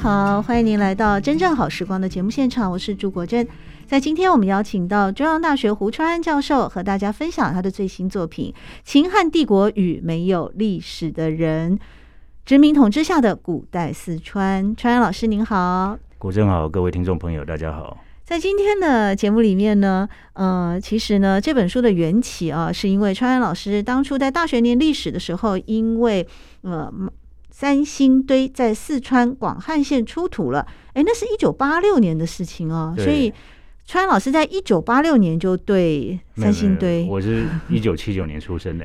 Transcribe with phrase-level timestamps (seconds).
[0.00, 3.44] 好，欢迎您来到《真正好时光》的节目现场，我是朱国珍。
[3.84, 8.54] 在今天，我们邀请到中央大学胡川安教授和大家分享他的最新作品
[8.84, 11.76] 《秦汉帝国与没有历史的人》。
[12.46, 17.98] 殖民统治下的古代四川，川安老师您好，国珍好，各位听众朋友大家好。
[18.24, 26.24] 在今天的节目里面呢，呃，其实呢，这本书的缘起啊，是因为川安老师当初在大学念历史的时候，因为
[26.62, 26.88] 呃
[27.60, 33.32] 三星堆在四川广汉县出土了，哎，那是一九八六年的事情哦，所以。
[33.84, 38.84] 川老师在一九八六年就对三星堆，我是 一九七九年出生的，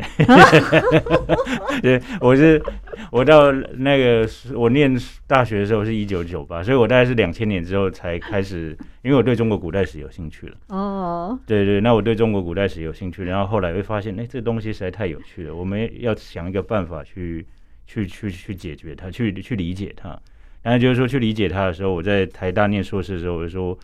[1.83, 2.63] 对，我是
[3.11, 10.55] 我到那个我念大学的时候是一九九八，所以我大概是两千年之后才开始，因为我对中国古代史有兴趣了。
[10.69, 17.45] 哦，对对，那我对中国古代史有兴趣，然后后来会发现，哎，这东西实在太有趣了，我们要想一个办法去
[17.86, 20.20] 去去去解决它，去去理解它。
[20.62, 23.78] 然后就是说去理解它的时候，我在台大念硕士的时候，我就说。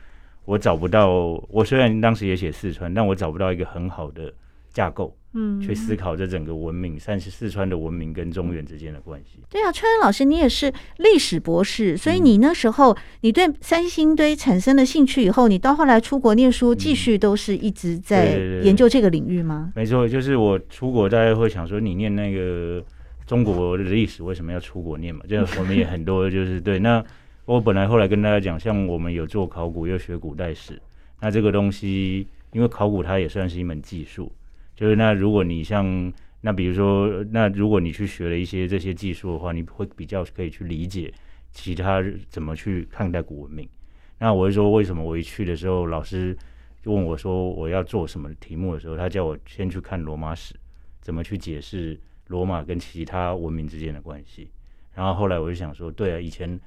[0.46, 1.10] 我找不到，
[1.48, 4.34] 我虽然当时也写四川，但我找不到一个很好的
[4.74, 9.38] 架构，嗯，去思考这整个文明，三十四川的文明跟中原之间的关系。
[9.48, 19.72] 对啊，川安老师，你也是历史博士，所以你那时候你对三星堆产生了兴趣以后，你到后来出国念书，继续都是一直在研究这个领域吗？
[19.76, 22.84] 没错，就是我出国，大家会想说，你念那个
[23.30, 25.24] 中国的历史为什么要出国念嘛？
[25.30, 27.06] 这样 我们也很多，就是对那。
[27.46, 30.80] 我本来后来跟大家讲，像我们有做考古，又学古代史，
[31.20, 34.32] 那这个东西，因为考古它也算是一门技术，
[34.76, 41.12] 就是那如果你像那比如说，那如果你去学了一些这些技术的话，你会比较可以去理解
[41.52, 43.68] 其他怎么去看待古文明。
[44.20, 46.38] 那我就说，为什么我一去的时候，老师
[46.84, 50.54] 就问我说我要做什么题目的时候，他叫我先去看罗马史，
[51.02, 54.50] 怎么去解释罗马跟其他文明之间的关系。
[54.96, 56.60] 然后后来我就想说，对啊，以前。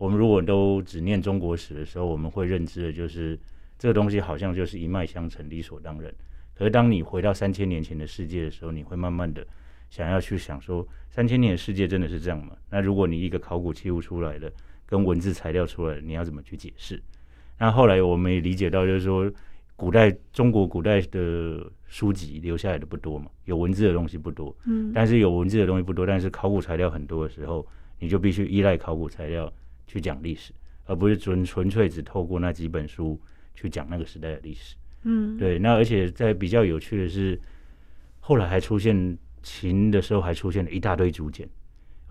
[0.00, 3.38] 我们如果都只念中国史的时候，我们会认知的就是
[3.78, 6.10] 这个东西好像就是一脉相承、理所当然。
[6.54, 9.46] 可是当你回到三千年前的世界的时候，你会慢慢的
[9.90, 12.56] 想要去想说，三千年的世界真的是这样吗？
[12.70, 14.50] 那如果你一个考古器物出来的，
[14.86, 16.98] 跟文字材料出来的，你要怎么去解释？
[17.58, 19.30] 那后来我们也理解到，就是说，
[19.80, 24.54] 古代中国古代的书籍留下来的不多嘛，有文字的东西不多。
[24.66, 24.92] 嗯。
[24.94, 27.66] 但是有文字的东西不多，但是考古材料很多的时候，
[27.98, 29.52] 你就必须依赖考古材料。
[29.92, 30.52] 去讲历史，
[30.84, 33.20] 而不是纯纯粹只透过那几本书
[33.56, 34.76] 去讲那个时代的历史。
[35.02, 35.58] 嗯，对。
[35.58, 37.36] 那而且在比较有趣的是，
[38.20, 41.48] 后来还出现秦的时候，还出现了一大堆竹简。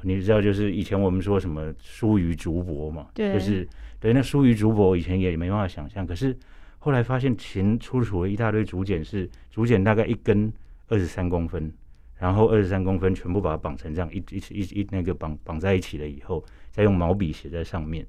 [0.02, 3.66] 你知道，就是以前我们说什么疏于竹帛嘛，对，就是
[3.97, 4.12] 对。
[4.12, 6.06] 那疏于竹帛，以前也没办法想象。
[6.06, 6.38] 可是
[6.79, 10.51] 后来发现秦出土了一大堆竹简，是竹简大概一根
[10.88, 11.72] 二十三公分，
[12.17, 16.44] 然后二十三公分全部把它绑成这样一一一一那个绑绑在一起了以后。
[16.72, 18.06] 再用毛笔写在上面，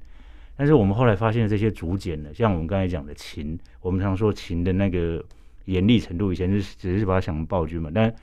[0.54, 5.24] 但是我们后来发现这些竹简呢，像我们刚才讲的秦，我们常说秦的那个
[5.64, 8.14] 严厉程度，以前是只是把它想成暴君嘛，但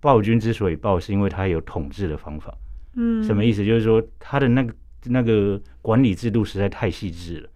[0.00, 2.52] 暴君之所以暴，是因为他有统治的方法。
[2.94, 3.64] 嗯，什么意思？
[3.64, 4.74] 就是说他的那个
[5.04, 7.48] 那个管理制度实在太细致了。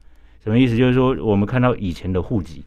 [0.47, 0.77] 什么意思？
[0.77, 2.65] 就是说我们看到以前的户籍，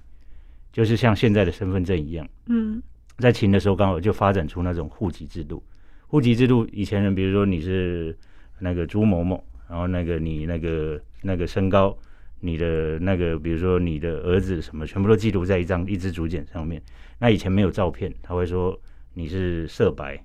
[0.71, 2.27] 就是像现在的身份证一样。
[2.47, 2.83] 嗯，
[3.17, 5.63] 在秦的时候刚好就发展出那种户籍制度。
[6.07, 8.15] 户籍制度以前人，比如说你是
[8.59, 9.41] 那个朱某某。
[9.69, 11.95] 然后那个你那个那个身高，
[12.39, 16.81] 你的那个比如说你的儿子什么，全部都记录在一张一支竹简上面。
[17.19, 18.75] 那以前没有照片，他会说
[19.13, 20.19] 你是色白，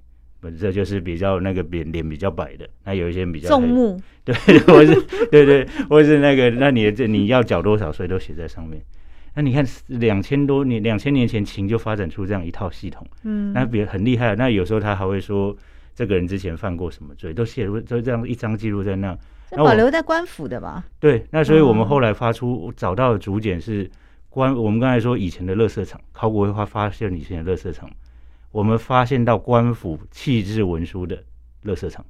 [0.51, 2.69] 不，这就是比较那个脸脸比较白的。
[2.85, 4.35] 那有一些人比较重目，对，
[4.69, 4.95] 或是
[5.31, 8.81] 对对，或是那个，那你的这你要缴多少税都写在上面。
[9.35, 14.37] 那你看两千多年两千年前秦就发展出这样一套系统，嗯，那比很厉害。
[14.37, 15.57] 那有时候他还会说
[15.95, 19.19] 这个人之前犯过什么罪，都写入都这样一张记录在那。
[19.51, 20.85] 那保留在官府的吧？
[20.99, 23.89] 对，那所以我们后来发出找到的竹简是
[24.29, 24.55] 官。
[24.57, 27.89] 我们刚才说以前的垃圾场，考古会发发现以前的垃圾场，
[28.55, 31.21] 我们发现到官府弃置文书的
[31.65, 32.07] 垃圾场。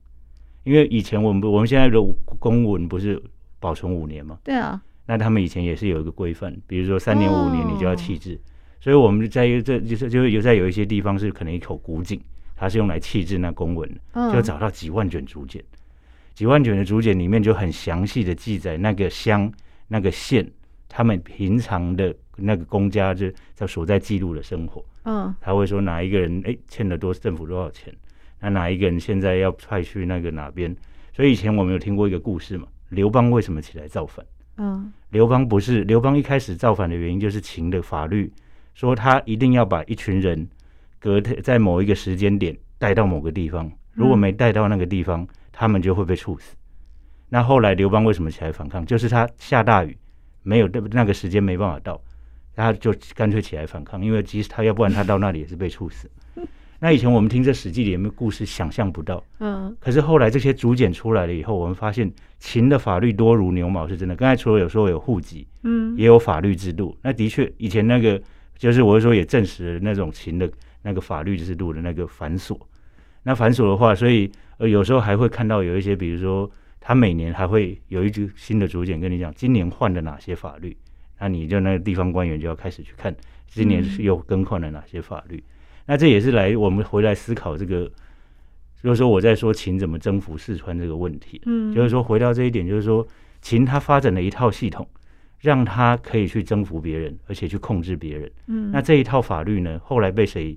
[0.62, 1.98] 因为以前我们我们现在的
[2.38, 3.22] 公文不是
[3.58, 4.38] 保存五年吗？
[4.44, 4.78] 对啊。
[5.06, 8.38] 那他们以前也是有一个规范，比如说三年五年你就要弃置。
[8.78, 12.20] 所以我们在这就是就有在有一些地方是可能一口古井，
[12.54, 15.64] 它是用来弃置那公文的，嗯、就找到几万卷竹简，
[16.34, 19.50] 几万卷的竹简里面就很详细的记载那个乡、
[19.88, 20.46] 那个县，
[20.96, 24.84] 他们平常的那个公家就在所在记录的生活。
[25.02, 27.92] 嗯，他会说哪一个人哎欠了多政府多少钱，
[28.38, 30.72] 那哪一个人现在要派去那个哪边？
[31.12, 34.24] 所以以前我们有听过一个故事嘛，刘邦为什么起来造反？
[34.58, 38.32] 嗯，刘邦不是刘邦一开始造反的原因就是秦的法律
[38.72, 40.48] 说他一定要把一群人
[41.00, 46.54] 隔在某一个时间点带到某个地方，如果没带到那个地方，他们就会被处死。
[47.30, 48.86] 那后来刘邦为什么起来反抗？
[48.86, 49.96] 就是他下大雨，
[50.44, 52.00] 没有那个时间没办法到，
[52.54, 56.08] 他就干脆起来反抗，因为即使他要不然他到那里也是被处死。
[56.80, 59.24] 那以前我们听这《史记》里面的故事，想象不到。
[59.38, 64.14] 嗯，可是后来这些竹简出来了以后，我们发现秦的法律多如牛毛是真的。
[64.14, 66.94] 刚才除了有说有户籍，嗯，也有法律制度。
[67.00, 68.20] 那的确，以前那个
[68.58, 70.50] 就是我是说也证实了那种秦的
[70.82, 72.58] 那个法律制度的那个繁琐。
[73.22, 76.50] 那繁琐的话，所以呃有时候还会看到有一些，比如说
[76.86, 80.76] 他每年还会有一支新的竹简跟你讲，今年换了哪些法律，
[81.18, 83.16] 那你就那个地方官员就要开始去看
[83.48, 85.42] 今年是又更换了哪些法律。
[85.86, 87.90] 那这也是来我们回来思考这个，
[88.82, 93.06] 就是说我在说秦怎么征服四川这个问题，嗯，就是说回到这一点，就是说
[93.40, 94.86] 秦他发展了一套系统，
[95.40, 100.54] 让他可以去征服别人，而且去控制别人，嗯，那这一套法律呢，后来被谁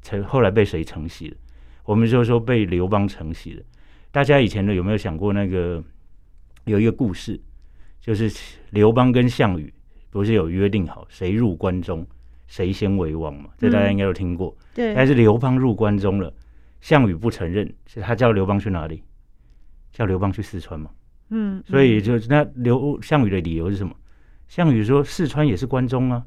[0.00, 0.24] 承？
[0.24, 1.36] 后来被谁承袭了？
[1.84, 3.62] 我们就是说被刘邦承袭了。
[4.10, 5.82] 大家以前呢有没有想过那个
[6.64, 7.40] 有一个故事，
[8.00, 8.32] 就是
[8.70, 9.72] 刘邦跟项羽
[10.10, 12.06] 不是有约定好谁入关中？
[12.46, 13.50] 谁先为王嘛？
[13.58, 14.56] 这大家应该都听过。
[14.58, 14.94] 嗯、对。
[14.94, 16.32] 但是刘邦入关中了，
[16.80, 19.02] 项羽不承认，是他叫刘邦去哪里？
[19.92, 20.90] 叫刘邦去四川嘛。
[21.30, 21.60] 嗯。
[21.66, 23.92] 所以就那刘项羽的理由是什么？
[24.46, 26.24] 项羽说四川也是关中啊。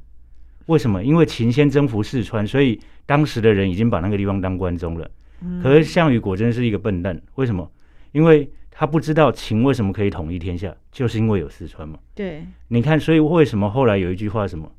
[0.65, 1.01] 为什么？
[1.01, 5.09] 因为秦先征服四川，所以当时的人已经把那个地方当关中了。
[5.41, 5.61] 嗯。
[5.61, 7.71] 可是项羽果真是一个笨蛋，为什么？
[8.11, 11.99] 因为他不知道秦为什么可以统一天下，就是因为有四川嘛。
[12.15, 12.45] 对。
[12.69, 14.71] 你看，所以为什么后来有一句话什么？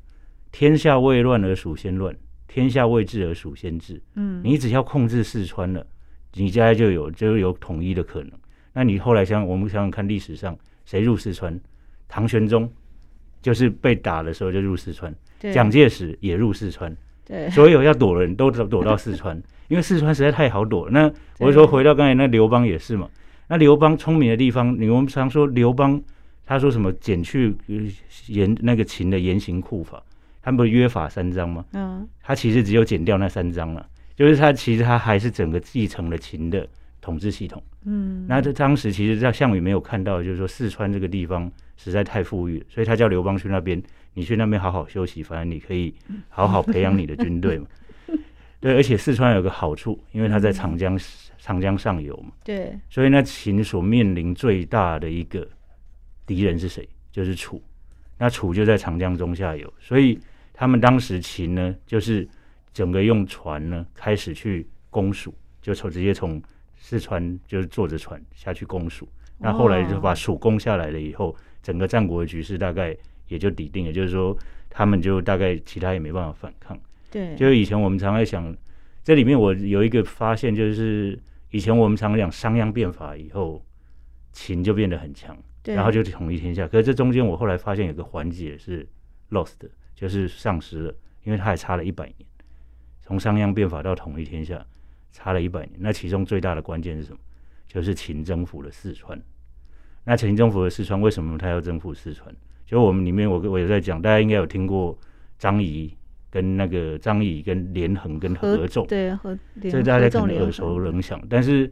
[0.51, 2.13] 天下未乱而蜀先乱，
[2.47, 4.01] 天下未治而蜀先治。
[4.15, 5.85] 嗯，你只要控制四川了，
[6.33, 8.31] 你家就有就有统一的可能。
[8.73, 11.57] 那你后来想，我们想想看历史上谁入四川？
[12.09, 12.69] 唐玄宗
[13.41, 15.15] 就是被打的时候就入四川，
[15.53, 16.93] 蒋介石也入四川。
[17.23, 19.41] 对，所有要躲的人都躲到四川，
[19.71, 20.91] 因为四川实在太好躲了。
[20.91, 21.09] 那
[21.39, 23.07] 我就说回到刚才那刘邦也是嘛。
[23.47, 26.01] 那刘邦聪明的地方，你我们常说刘邦
[26.45, 26.91] 他说什么？
[26.93, 27.55] 减去
[28.27, 30.03] 严那个秦的严刑酷法。
[30.41, 31.63] 他们不是约法三章吗？
[31.71, 36.67] 嗯，他其实只有减掉那三章了，就是他其实他还是整个继承了秦的
[36.99, 37.63] 统治系统。
[37.85, 43.81] 嗯，那这当时其实在项羽没有看到，就是说四川这个地方实在太富裕，所以他叫刘邦去那边，
[44.15, 45.93] 你去那边好好休息，反正你可以
[46.27, 47.65] 好好培养你的军队嘛。
[48.61, 50.97] 对，而且四川有个好处，因为它在长江
[51.37, 52.31] 长江上游嘛。
[52.45, 55.45] 对，所以那秦所面临最大的一个
[56.25, 56.87] 敌人是谁？
[57.11, 57.61] 就是楚。
[58.17, 60.17] 那楚就在长江中下游，所以。
[60.53, 62.27] 他们当时秦呢，就是
[62.71, 66.39] 整个用船呢开始去攻蜀，就从直接从
[66.77, 69.09] 四川就是坐着船下去攻蜀。
[69.39, 72.95] 那后来就把蜀攻下来了以后，整个战国的局势大概
[73.27, 74.37] 也就底定了，就是说
[74.69, 76.77] 他们就大概其他也没办法反抗。
[77.11, 78.55] 对，就是以前我们常在想，
[79.03, 81.19] 这里面我有一个发现，就是
[81.51, 83.63] 以前我们常讲商鞅变法以后，
[84.31, 86.67] 秦就变得很强，然后就统一天下。
[86.67, 88.87] 可是这中间我后来发现有个环节是
[89.29, 89.69] lost 的。
[89.93, 92.27] 就是丧失了，因为它还差了一百年，
[93.01, 94.65] 从商鞅变法到统一天下，
[95.11, 95.73] 差了一百年。
[95.77, 97.19] 那其中最大的关键是什么？
[97.67, 99.21] 就是秦征服了四川。
[100.03, 102.35] 那秦征服了四川，为什么他要征服四川？
[102.65, 104.97] 就我们里面我我有在讲，大家应该有听过
[105.37, 105.95] 张仪
[106.31, 111.21] 跟那个张仪跟连横跟合纵，对，合，这大家可能耳熟能详。
[111.29, 111.69] 但是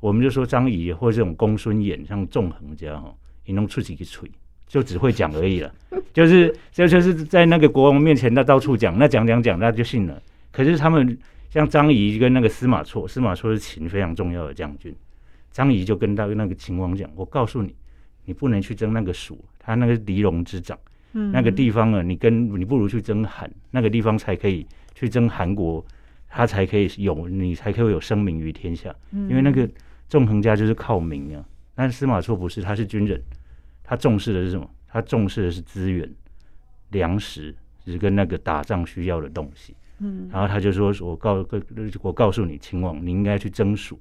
[0.00, 4.28] 我们就说张仪或者这种公孙衍，像纵横家哈，你能出几个锤？
[4.66, 5.74] 就只会讲而已了，
[6.12, 10.22] 就是就就是在那个国王面前，他到处讲，那讲讲讲，那就信了。
[10.50, 14.94] 可是他们像张仪跟那个司马错，司马错是秦非常重要的将军，
[15.50, 17.74] 张仪就跟他那个秦王讲：“我告诉你，
[18.26, 20.78] 你不能去争那个蜀，他那个离戎之长，
[21.32, 25.84] 那个地方啊，你跟你不如去争韩，那个地方才可以去争韩国，
[26.28, 29.68] 他才可以有你才可以有声名于天下，因为那个
[30.08, 31.44] 纵横家就是靠名啊。
[31.74, 33.20] 但司马错不是，他是军人。”
[33.90, 34.68] 他重视的是什么？
[34.86, 36.06] 他重视的是资源、
[36.90, 39.74] 粮食，就是跟那个打仗需要的东西。
[40.00, 41.42] 嗯，然后他就说：“我告
[42.02, 43.98] 我告诉你，秦王，你应该去征蜀。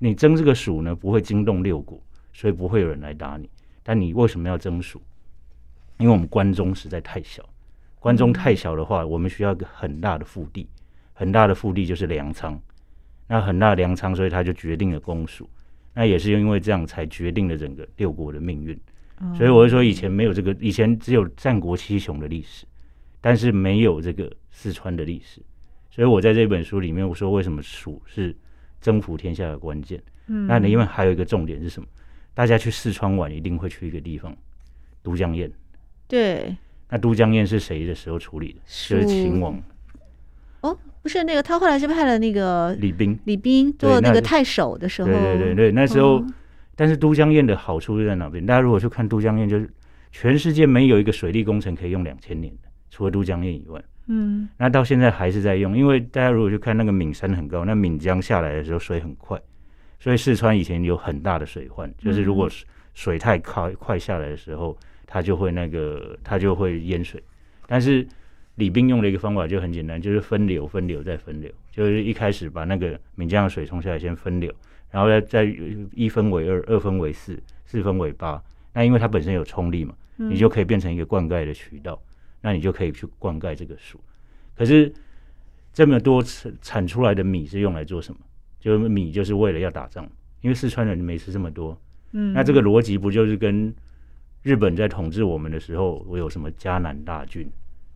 [0.00, 3.48] 你征这个蜀呢，不会惊动六国，所以不会有人来打你。
[3.84, 5.00] 但你为什么要征蜀？
[5.98, 7.44] 因为我们关中实在太小，
[7.98, 10.68] 关中太小的话，我们需要一个很大的腹地，
[11.12, 12.60] 很大的腹地就是粮仓。
[13.26, 15.48] 那很大粮仓，所以他就决定了公署。
[15.92, 18.74] 那也是因为这样才决定了整个六国的命运。
[19.18, 22.64] 哦、所以我会说，以前没有这个，以前只有战国七雄的历史，
[23.20, 25.42] 但是没有这个四川的历史。
[25.90, 28.34] 所以我在这本书里面我说，为什么蜀是
[28.80, 30.00] 征服天下的关键？
[30.28, 31.88] 嗯，那你因为还有一个重点是什么？
[32.32, 34.36] 大家去四川玩一定会去一个地方，
[35.02, 35.52] 都江堰。
[36.08, 36.56] 对。
[36.90, 38.60] 那都江堰是谁的时候处理的？
[38.64, 39.60] 就是秦王。
[40.62, 45.08] 哦，不是那个，他后来是派了那个李冰，李冰做那个太守的时候。
[45.08, 46.26] 对对对对，那时候，哦、
[46.74, 48.44] 但是都江堰的好处是在哪边？
[48.46, 49.68] 大家如果去看都江堰，就是
[50.10, 53.84] 全世界没有一个水利工程可以用两千年的，除了都江堰以外。
[54.06, 54.48] 嗯。
[54.56, 59.38] 那到现在还是在用，因为大家如果去看那个岷山很高，那岷江下来的时候水很快，
[60.00, 62.48] 所以四川以前有很大的水患，就是如果
[62.94, 64.74] 水太快快下来的时候。
[65.10, 67.20] 它就会那个，它就会淹水。
[67.66, 68.06] 但是
[68.56, 71.50] 李冰用的一个方法就很简单，就是分流、分流再分流。
[71.72, 74.52] 就是一开始把那个岷江的水冲下来，先分流，
[74.90, 75.56] 然后再再
[75.94, 78.42] 一分为二，二分为四，四分为八。
[78.74, 82.00] 那因为它本身有冲力嘛，你就可以变成一个灌溉的渠道。
[82.42, 83.98] 那你就可以去灌溉这个树。
[84.54, 84.92] 可是
[85.72, 88.20] 这么多产产出来的米是用来做什么？
[88.60, 90.08] 就是米就是为了要打仗，
[90.42, 91.80] 因为四川人没吃这么多。
[92.12, 93.74] 嗯，那这个逻辑不就是跟？
[94.42, 97.50] 日本在统治我们的时候，我有什么迦南大郡？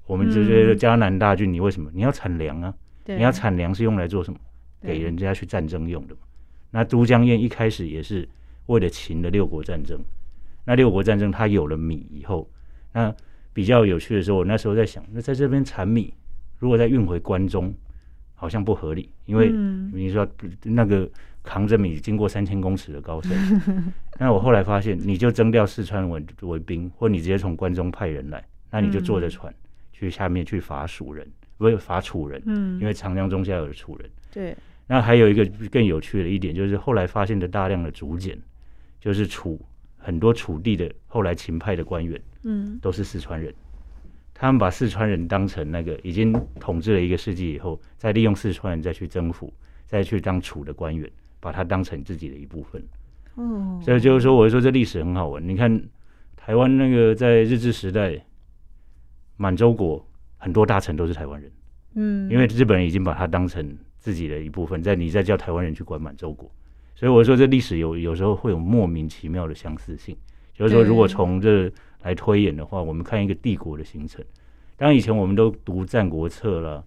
[0.06, 2.75] 我们就觉得迦南大郡，你为什么你要产粮啊？
[3.06, 4.38] 你要产粮是用来做什么？
[4.82, 6.20] 给人家去战争用的嘛。
[6.70, 8.28] 那都江堰一开始也是
[8.66, 9.99] 为了秦的六国战争。
[10.64, 12.50] 那六国战争，它有了米以后，
[12.92, 13.14] 那
[13.52, 16.12] 比较有趣的时候，我那时候在想，那在这边产米，
[16.58, 17.72] 如果再运回关中，
[18.34, 19.50] 好像不合理，因为
[19.92, 20.26] 你说
[20.64, 21.08] 那个。
[21.42, 23.32] 扛着米经过三千公尺的高山，
[24.18, 29.52] 那我后来发现，你就征调四川为为兵，或你直接从关中派人来，那你就坐着船
[29.92, 31.26] 去下面去伐蜀人，
[31.58, 34.11] 不是伐楚人，嗯，因为长江中下游的楚人。
[34.30, 34.56] 对。
[34.87, 38.38] 那还有一个更有趣的一点，就是后来发现的大量的竹简，
[39.00, 39.61] 就是楚
[39.96, 43.54] 很多楚地的后来秦派的官员，嗯，都是四川人，
[44.34, 49.52] 他们把四川人当成那个已经统治了一个世纪以后，再利用四川人再去征服，
[49.87, 51.11] 再去当楚的官员。
[51.42, 52.80] 把它当成自己的一部分，
[53.34, 55.44] 哦，所以就是说，我说这历史很好玩。
[55.44, 55.82] 你看，
[56.37, 58.25] 台湾那个在日治时代，
[59.37, 60.06] 满洲国
[60.38, 61.50] 很多大臣都是台湾人，
[61.94, 66.49] 嗯，因为日本人已经把它当成自己的一部分，在你再叫台湾人去管满洲国，
[66.94, 70.16] 所以我说这历史有有时候会有莫名其妙的相似性。
[70.54, 71.68] 就是说，如果从这
[72.02, 74.25] 来推演的话，我们看一个帝国的形成，
[74.76, 76.84] 当然以前我们都读《战国策》了。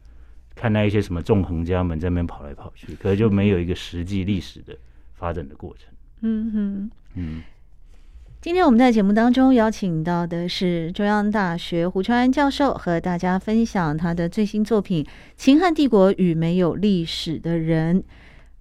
[0.55, 4.75] 看那一些什么纵横家们在那边跑来跑去，可是就没有一个实际历史的
[5.13, 5.93] 发展的过程。
[6.21, 7.41] 嗯哼，嗯。
[8.41, 15.03] 今天我们在节目当中邀请到的是中央大学胡川教授，和大家分享他的最新作品
[15.35, 18.01] 《秦汉帝国与没有历史的人》。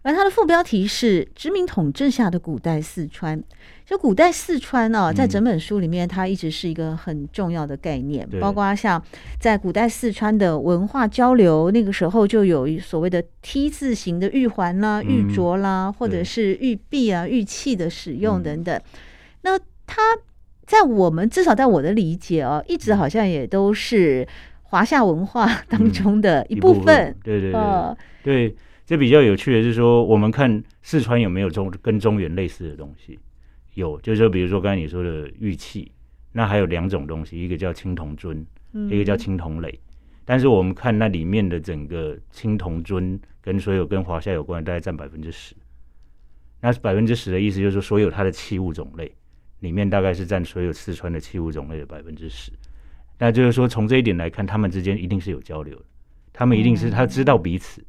[0.05, 3.43] 而它的副标题是“殖民统治下的古代四川”。
[3.87, 8.29] 就古代四川啊，在整本书里面，它一直是一个很重要的概念。
[8.39, 9.03] 包括像
[9.41, 18.79] 在古代四川的文化交流，那个时候就有所谓的 T 字形的玉环啦、玉镯啦，或者是玉璧啊、玉器的使用等等。
[19.41, 20.03] 那它
[20.67, 24.27] 在我们至少在我的理解哦，一直好像也都是
[24.65, 27.17] 华夏文化当中的一部分。
[27.25, 28.57] 对对对，对。
[28.87, 33.19] 这比较有趣的是说，我们看四川有没有中跟中原类似的东西？
[33.75, 35.91] 有，就是说，比如说刚才你说的玉器，
[36.33, 38.47] 那还有两种东西，一个叫青铜尊，
[38.91, 39.81] 一个叫青铜垒。
[40.25, 45.55] 但是我们看那里面的整个青铜尊跟所有跟华夏有关的，大概占百分之十。
[46.61, 49.11] 那百分之十的意思就是说，所有它的器物种类
[49.61, 52.53] 里面，大概是占所有四川的器物种类的百分之十。
[53.19, 55.85] 那就是说，从这一点来看，他们之间一定是有交流的，
[56.33, 57.81] 他们一定是他知道彼此。
[57.81, 57.87] 嗯，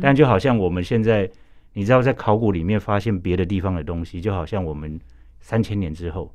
[0.00, 1.28] 但就好像我们现在，
[1.74, 4.98] 你知道，在考古里面发现别的地方的东西，就好像我们
[5.40, 6.34] 三千年之后，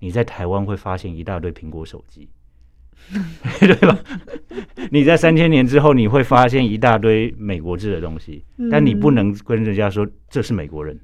[0.00, 2.28] 你在台湾会发现一大堆苹果手机，
[3.60, 3.98] 对吧？
[4.90, 10.98] 你在三千年之后，你会发现一大堆美国制的东西，但你不能跟人家说这是美国人，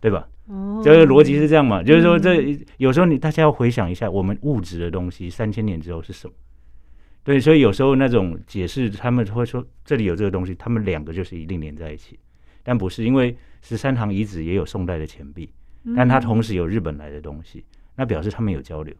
[0.00, 0.28] 对吧？
[0.48, 1.82] 哦，这个逻辑是这样嘛？
[1.82, 6.34] 就是说，这有时候你大家要回想一下，我们物质的东西三千年之后是什么？
[7.24, 12.18] 对，所以有时候那种解释，他们会说这里有这个东西，他们两个就是一定连在一起，
[12.62, 15.48] 但不是，因为十三行遗址也有宋代的钱币，
[15.96, 17.64] 但它同时有日本来的东西，
[17.94, 18.92] 那表示他们有交流。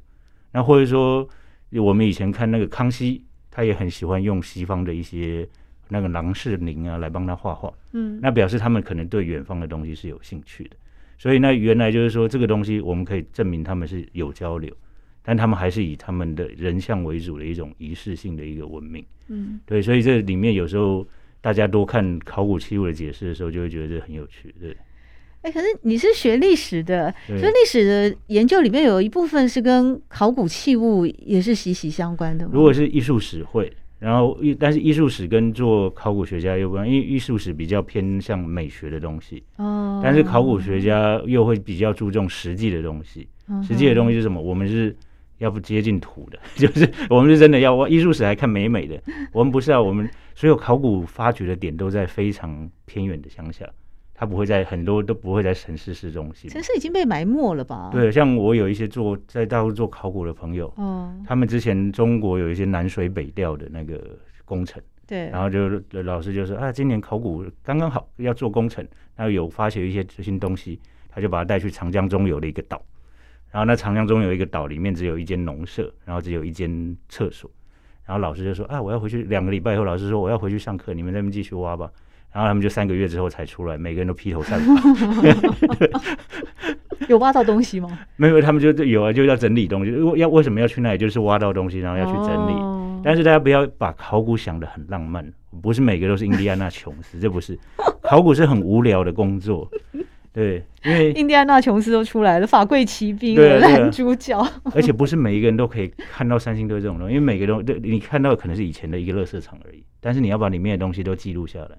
[0.52, 1.28] 那或者说，
[1.72, 5.48] 我们以前看那个康熙，他也很喜欢用西方的一些
[5.88, 10.76] 那个郎世宁啊来帮他画画，嗯，那表示他们可能对远方的东西是有兴趣的。
[11.18, 14.72] 所以那原来就是说这个东西，我们可以证明他们是有交流。
[15.24, 21.06] 但他们还是以他们的人像为主的一种仪式性的一个文明，嗯，对，所以这里面有时候
[21.40, 24.76] 大家多看考古器物的解释的时候，就会觉得这很有趣，对。
[25.42, 32.52] 哎，可是你是学历史的，所以历史的研究里面有一部分是跟考古器物也是息息相关的吗？
[32.54, 39.42] 如果是艺术史会，然后艺但是艺术史跟做考古学家有关，因为艺术史比较偏向美学的东西。
[39.56, 43.26] 哦，但是考古学家又会比较注重实际的东西，
[43.66, 44.40] 实际的东西是什么？
[44.40, 44.94] 我们是
[45.42, 53.68] 要不接近土的， 就是我们是真的要艺术史来看美美的，我们不是啊，我们所有考古发掘的点都在非常偏远的乡下。
[54.14, 57.90] 它不会在很多都不会在城市市中心，城市已经被埋没了吧？
[57.90, 65.68] 对，像我有一些做在大陆做考古的朋友，哦，他们之前中国有一些南水北调的那个工程，对，然后就
[66.02, 72.80] 老师就说啊，今年考古刚刚好要做工程，然后有发掘一些新东西，他就把它带去长江中游的一个岛，
[73.52, 77.48] 然后那长江中有一个岛里面只有一间农舍，然后只有一间厕所，
[78.04, 81.88] 然后老师就说啊，我要回去两个礼拜以后，老师说我要回去上课，你们在那边继续挖吧。
[82.32, 84.74] 然后他们就三个月之后才出来，每个人都披头散发。
[87.08, 87.98] 有挖到东西吗？
[88.16, 89.92] 没有，他们就有啊，就要整理东西。
[90.16, 90.98] 要为什么要去那里？
[90.98, 92.52] 就是挖到东西，然后要去整理。
[92.52, 95.30] 哦、但是大家不要把考古想的很浪漫，
[95.60, 97.58] 不是每个都是印第安纳琼斯，这不是。
[98.02, 99.70] 考古是很无聊的工作，
[100.32, 104.40] 对，因为印第安纳琼斯都出来了，法贵骑兵， 男主角。
[104.74, 109.84] 而且不是每一个人都可以看到三星堆这种东西，因为每个都对，你看到的可能是以前的一个垃圾场而已。
[110.00, 111.70] 但是你要把里面的东西都记录下来。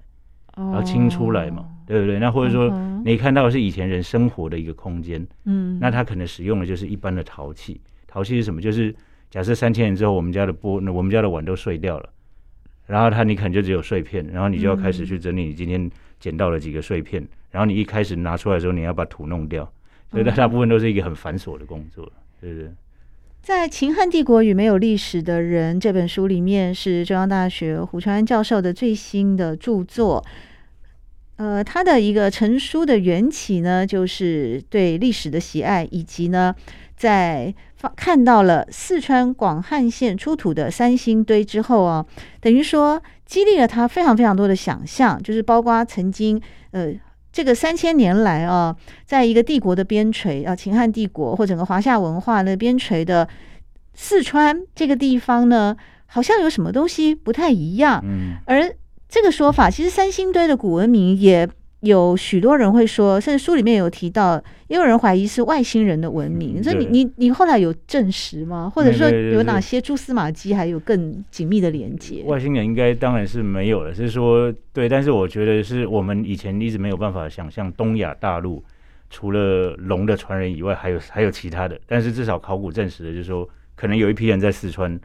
[0.56, 2.20] 然后清出来嘛，对不对？
[2.20, 2.72] 那或者说
[3.04, 7.80] 你看到的是以前人生活的一个空间，嗯，那他可能使用的就是一般的陶器。
[8.06, 8.60] 陶器是什么？
[8.60, 8.94] 就是
[9.28, 12.08] 假设三千年之后，我们家的玻，我们家的碗都碎掉了，
[12.86, 15.90] 然后它你可能就只有碎片，然后你就要开始去整理你今天
[16.20, 19.72] 捡到了几个碎片，然后你一开始拿出来的时候，你要把土弄掉，
[20.10, 22.04] 所以大部分都是一个很繁琐的工作，
[22.40, 22.68] 对不对？
[23.42, 30.24] 在《秦汉帝国与没有历史的人》这本书里面，是中央大学胡传安教授的最新的著作。
[31.36, 36.52] 呃，他的一个成书的缘起呢，就是对历史的喜爱，以及呢，
[36.96, 37.54] 在
[37.94, 42.04] 看到了四川广汉县出土的三星堆之后啊，
[42.40, 46.92] 等于说激励了他非常非常多的想象，就是包括曾经呃。
[47.34, 53.28] 这个三千年来啊，在一个帝国的边陲啊，秦汉帝国或整个华夏文化的边陲的
[53.92, 58.00] 四川这个地方呢，好像有什么东西不太一样。
[58.04, 58.72] 嗯，而
[59.08, 61.48] 这个说法，其实三星堆的古文明也。
[61.84, 66.62] 有许多人会说，甚至书里面有提到，也有人怀疑是外星人的文明。
[66.62, 68.72] 所以你你你后来有证实吗？
[68.74, 72.22] 或者说有哪些蛛丝马迹，还有更紧密的连接？
[72.24, 78.64] 外星人应该当然是没有了，是说对，但是我觉得是我们以前一直没有办法想象东亚大陆
[79.10, 81.78] 除了龙的传人以外，还有还有其他的。
[81.86, 84.98] 但是至少考古证实的就是说，可能有一批人在四川，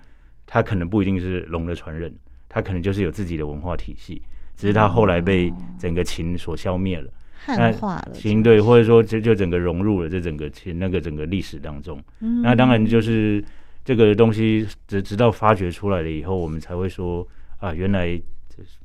[0.48, 2.13] 他可能不一定是龙的传人，
[2.48, 4.22] 他可能就是有自己的文化体系。
[4.60, 7.10] 只是他后来被整个秦所消灭了，
[7.45, 8.12] 汉化了。
[8.13, 11.98] 秦对，或者说就就整个融入了这整个秦那个整个历史当中。
[12.19, 13.41] 嗯、那当然就是
[13.86, 17.26] 这个东西直直到发掘出来了以后，我们才会说
[17.60, 18.22] 啊，原来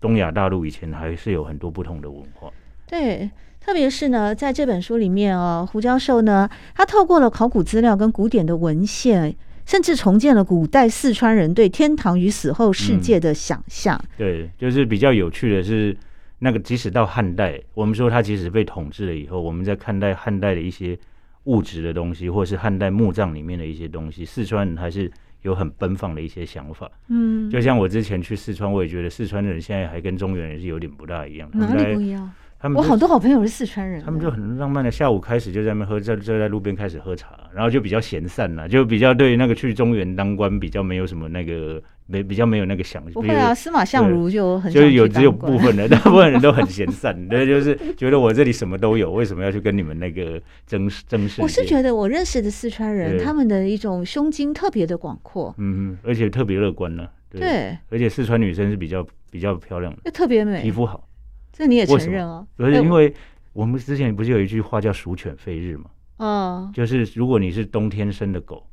[0.00, 2.48] 东亚大陆以前还是有很多不同的文化。
[2.87, 9.34] 对，特别是呢，在这本书里面哦，胡教授呢，他透过了考古资料跟古典的文献。
[9.66, 13.96] 甚至重建了古代四川人对天堂与死后世界的想象。
[13.96, 14.09] 嗯。
[14.18, 15.96] 对，就是比较有趣的是，
[16.38, 20.98] 那个即使到汉代，我们说它即使被统治了以后，我们在看待汉代的一些
[21.44, 25.11] 物质的东西，或是汉代墓葬里面的一些东西，四川人还是
[25.42, 26.90] 有很奔放的一些想法。
[27.09, 31.48] 嗯，就像我之前去四川，我也觉得四川人现在还跟中原人是有点不大一样。
[31.53, 32.31] 哪里不一样？
[32.74, 43.05] 我好多好朋友是四川人，他们就很浪漫的，下午开始就在那边喝，在就在路边开始喝茶，然后就比较闲散了，就比较对那个去中原当官比较没有什么那个没比较没有那个想。
[43.12, 51.42] 不会啊，司马相如就很就是有只有部分人， 大部分人都很闲散，对，就是觉得我这里什么都有，为什么要去跟你们那个争争世？
[51.42, 57.07] 我是觉得我认识的四川人，他们的一种胸襟特别的广阔，嗯，而且特别乐观呢。
[57.31, 61.07] 对，而且四川女生是比较比较漂亮的，又特别美，皮肤好。
[61.56, 62.44] 这你也承认啊？
[62.56, 63.14] 不是因为
[63.52, 65.84] 我们之前不是有一句话叫“鼠犬吠日”吗？
[66.18, 68.66] 嗯，就是如果你是冬天生的狗，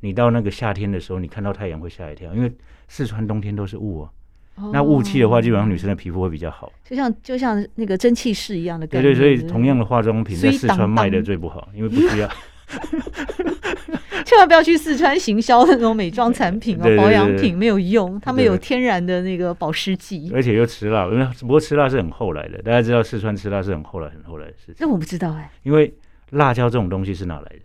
[0.00, 2.52] 你到那个夏天的时候，你看到太阳会吓一跳，因为
[2.86, 4.10] 四川冬天都是雾啊。
[4.72, 9.08] 那雾气的话，基本上女生的皮肤会比较好，就像就像那个蒸汽室一样的感觉。
[9.08, 12.28] 对对，所以同样的化妆品在四川卖的最不好，因为不需要。
[14.28, 21.06] 千万不要去四川行销那种美妆产品哦，保养品没有用，他们有天然的那个保湿剂，而且又吃辣。
[21.06, 24.74] 因为不过吃辣是很后来的，大家知道四川吃辣是很后来很后来的事情。
[24.76, 25.90] 这我不知道哎，因为
[26.32, 27.60] 辣椒这种东西是哪来的？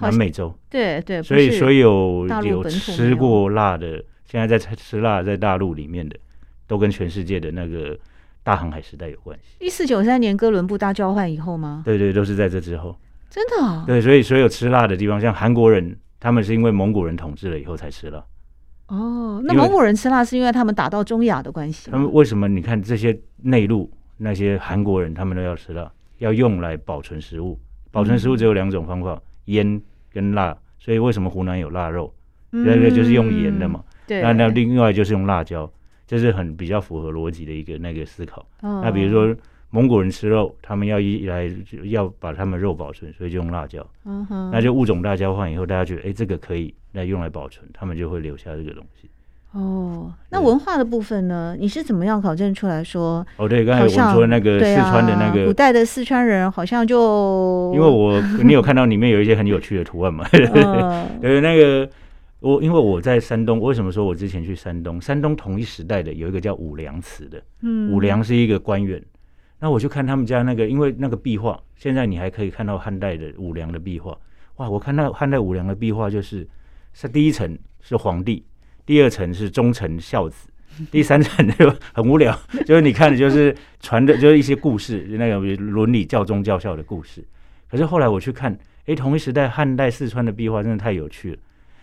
[0.00, 0.56] 南美洲。
[0.70, 6.16] 对对，所以所有有吃过辣的，现在在吃辣在大陆里面的，
[6.68, 7.98] 都跟全世界的那个
[8.44, 9.56] 大航海时代有关系。
[9.58, 11.82] 一四九三年哥伦布大交换以后吗？
[11.84, 12.96] 对对，都是在这之后。
[13.30, 13.84] 真的啊？
[13.86, 18.24] 对，所以所有吃辣的地方，像韩国人，他们是因为蒙古人统治了以后才吃辣。
[18.88, 21.90] 哦，那蒙古人吃辣是因为他们打到中亚的关系。
[21.90, 22.46] 他们为什么？
[22.46, 27.58] 你看这些内陆那些韩国人，他们都要吃辣，要用来保存食物。
[27.90, 29.82] 保存食物只有两种方法，腌、嗯、
[30.12, 30.56] 跟辣。
[30.78, 32.14] 所以为什么湖南有腊肉？
[32.50, 33.82] 那个、嗯、就是用盐的嘛。
[34.06, 34.20] 对。
[34.20, 35.68] 那那另外就是用辣椒，
[36.06, 38.46] 这是很比较符合逻辑的一个那个思考。
[38.60, 39.34] 哦、那比如说
[39.74, 41.50] 蒙古人吃肉，他们要一来
[41.82, 43.84] 要把他们肉保存，所以就用辣椒。
[44.04, 44.48] 嗯哼。
[44.52, 49.10] 那就物种大交换以后，大家觉得哎、欸、这个可以来用来保存，他们就会留下这个东西。
[49.50, 51.56] 哦，那文化的部分呢？
[51.58, 53.26] 你是怎么样考证出来说？
[53.36, 60.24] 哦，对，刚才我说那个四川的那个、啊、古代的四川人，好像就因为我你有看到里面有一些很有趣的图案嘛？
[61.20, 61.90] 对、呃、那个
[62.38, 65.00] 我因为我在山东，为什么说我之前去山东？
[65.00, 69.02] 山东同一时代的有一个叫武梁祠的，嗯，武梁是一个官员。
[69.64, 74.14] 那我就看他们家那个，因为那个壁画，现在你还可以看到汉代的武梁的壁画。
[74.56, 76.46] 哇，我看到汉代武梁的壁画，就是
[76.92, 78.44] 是第一层是皇帝。
[78.84, 80.50] 第二层是忠臣孝子，
[80.92, 87.26] 第三层就很无聊， 就是你看的就是传的，就是一些故事，那个伦理、教忠、教孝的故事。
[87.66, 91.38] 可是后来我去看，哎，同一时代汉代四川的壁画真的太有趣了。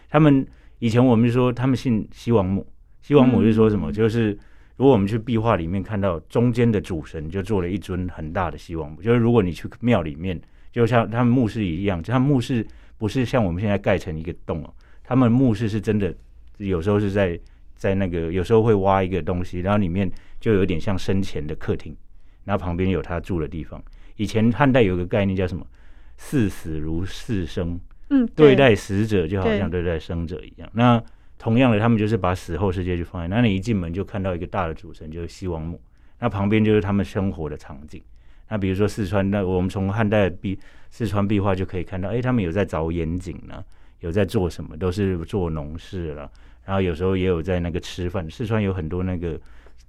[0.08, 0.46] 他们
[0.78, 2.63] 以前我们就说他们信西王母，
[3.02, 3.91] 西王母是说什么？
[3.91, 4.38] 就是
[4.77, 10.39] 如果我们去壁画里面看到中间的主神就做了一尊很大的西王母，就是如果你去庙里面，
[10.71, 12.65] 就像他们墓室一样，就他们墓室
[12.97, 16.13] 不是像我们现在盖成一个洞哦，他们墓室是真的。
[16.57, 17.39] 有时候是在
[17.75, 20.07] 在那个，有时候会挖一个东西，然后里面
[20.39, 21.95] 就有点像生前的客厅，
[22.43, 23.84] 然后旁边有他住的地方。
[24.17, 25.65] 以前汉代有个概念叫什么
[26.19, 27.79] “视死如视生”，
[28.12, 30.69] 嗯，对待死者就好像对待生者一样。
[30.73, 31.03] 那
[31.41, 35.82] 同样的，他们就是把死后世界就放在那里，一进门就看到一个大的主神，就是西王母。
[36.19, 37.99] 那旁边就是他们生活的场景。
[38.47, 40.60] 那比如说四川，那我们从汉代壁
[40.91, 43.63] 四川壁画就可以看到，哎，他们有在凿盐井呢，
[44.01, 46.30] 有在做什么，都是做农事了。
[46.63, 49.41] 然后有时候也有在那个吃饭，四川有很多那个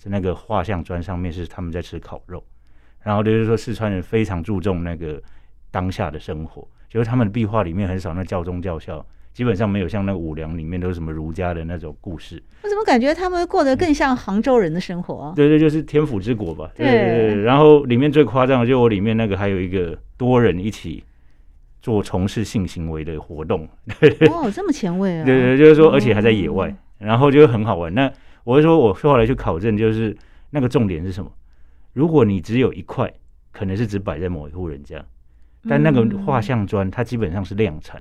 [0.05, 2.43] 那个画像砖上面是他们在吃烤肉，
[3.03, 5.23] 然后就是说四川人非常注重那个
[5.71, 12.42] 当下的生活，就是他们的壁画里面很少那教宗教孝，基本上没有像那个五粮里面都是什么儒家的那种故事。
[12.62, 15.33] 我怎么感觉他们过得更像杭州人的生活啊？
[15.35, 16.71] 对对，就是天府之国吧。
[16.75, 17.42] 对对对。
[17.42, 21.05] 然后里面最夸张的就我里面那个还有一个多人一起。
[21.83, 23.68] 做从事性行为的活动，
[24.31, 25.25] 哦，这么前卫啊！
[25.27, 27.92] 对对，就是说，而且还在野外，哦、然后就很好玩。
[27.92, 28.09] 那
[28.45, 30.16] 我就说，我后来去考证，就是
[30.51, 31.29] 那个重点是什么？
[31.92, 33.12] 如果你只有一块，
[33.51, 35.05] 可能是只摆在某一户人家，
[35.68, 38.01] 但那个画像砖，它基本上是量产，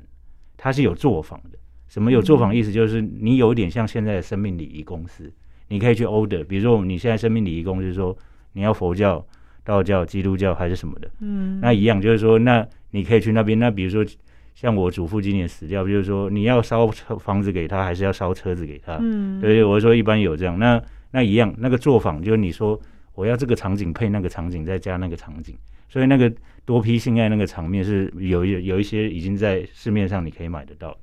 [0.61, 1.57] 它是有作坊的。
[1.87, 2.53] 什么有作坊？
[2.55, 5.33] 意思就是你有点像现在的生命礼仪公司，
[5.69, 8.15] 你可以去 order，比如说你现在生命礼仪公司说
[8.53, 9.25] 你要佛教、
[9.63, 12.65] 道教、基督教还是什么的，嗯，那一样就是说那。
[12.93, 14.05] 你可以去那边，那比如说
[14.53, 18.97] 像我祖父今年死掉，就是说你要烧房子给他，还是要烧车子给他？
[18.99, 22.77] 嗯，对，我说一般有这样，那那一样，那个作坊就是你说
[23.15, 25.55] 我要这个场景配那个场景，再加那个场景，
[25.87, 26.29] 所以那个
[26.65, 30.97] 多批性爱那个场面是有有有一些已经在市面上你可以买得到，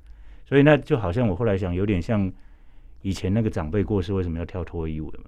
[0.44, 2.30] 所以那就好像我后来想，有点像
[3.02, 5.24] 以前那个长辈过世为什么要跳脱衣舞的嘛？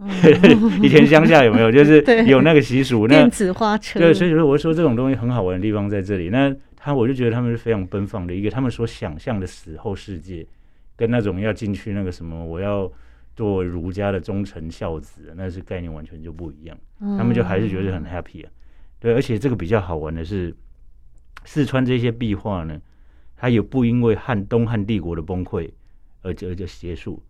[0.82, 3.06] 以前乡下有没有， 就是有那个习俗？
[3.06, 3.98] 那电子花车。
[3.98, 6.30] 对，所以说我说这种东西很好玩的地方在这里。
[6.30, 10.46] 那他我就觉得他们是非常奔放的一个，他们所想象的死后世界，
[10.96, 12.90] 跟那种要进去那个什么，我要
[13.36, 16.78] 做儒家的忠臣孝子，那是概念完全就不一样。
[17.18, 18.48] 他们就还是觉得很 happy 啊。
[19.00, 20.54] 对，而且这个比较好玩的是，
[21.44, 22.80] 四川这些壁画呢，
[23.36, 25.70] 它也不因为汉东汉帝国的崩溃
[26.22, 27.20] 而就就结束。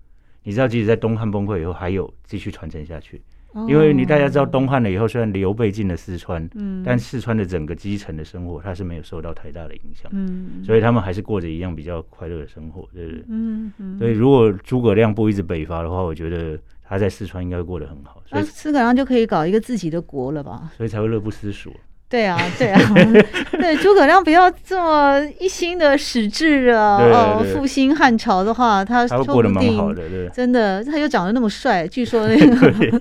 [0.43, 3.23] 你知道，即使在东汉崩溃以后，还有继续传承下去。
[3.67, 13.25] 因为你大家知道，东汉了以后，虽然刘备进了四川，嗯，但四川的整个基层的生活，它是没有受到太大的影响，嗯，所以他们还是过着一样比较快乐的生活，对不对？
[13.29, 13.99] 嗯嗯。
[13.99, 16.57] 所以如果诸葛亮不一直北伐的话，我觉得
[16.91, 18.21] 他在四川应该会过得很好。
[18.27, 20.73] 所以诸葛亮就可以搞一个自己的国了吧？
[20.77, 21.73] 所以才会乐不思蜀。
[22.11, 22.81] 对啊，对啊，
[23.53, 29.95] 对诸葛亮不要这么一心的矢志啊，哦，复兴汉朝的话，他说不定
[30.35, 33.01] 真的，他又长得那么帅，据说那 个，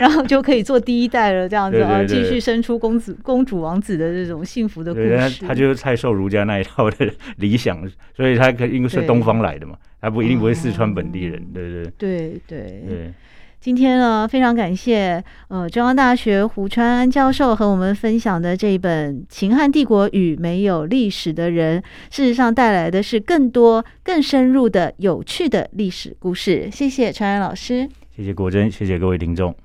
[0.00, 5.44] 然后就可以做第一代了，这样子啊，继续生出公子、公主、王子的这种幸福的故事。
[5.46, 11.84] 他就是太受儒家那一套的理想，所以他可应该是东方来的嘛，他不一定不会四川本地人，对对。
[11.96, 12.58] 对对。
[12.88, 13.12] 对。
[13.64, 21.80] 今天呢，非常感谢呃中央大学胡川安教授和我们分享的这一本《秦汉帝国与没有历史的人》，
[22.14, 26.68] 事实上带来的是更多、更深入的有趣的历史故事。
[26.70, 29.56] 谢谢川安老师，谢谢国珍，谢谢各位听众。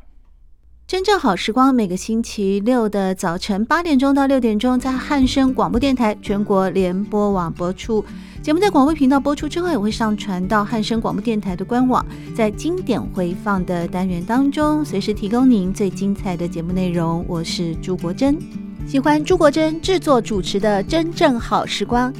[0.89, 8.04] 真正好时光，每个星期六的早晨八点钟到六点钟，在汉声广播电台全国联播网播出。
[8.41, 17.23] 节目在广播频道播出之后，也会上传到汉声广播电台的官网，在经典回放的单元当中，随时提供您最精彩的节目内容。
[17.28, 18.36] 我是朱国珍，
[18.88, 22.12] 喜欢朱国珍制作主持的《真正好时光》，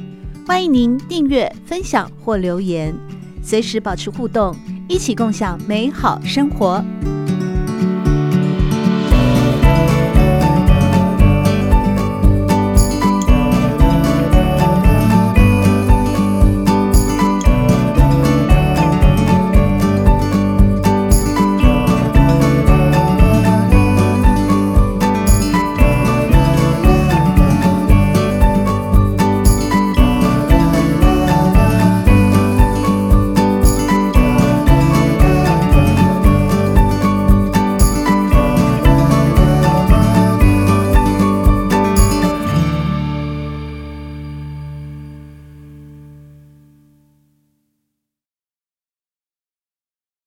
[0.46, 2.94] 欢迎您订阅、分享或留言，
[3.42, 4.56] 随时保持互动，
[4.88, 6.86] 一起共享美好生活。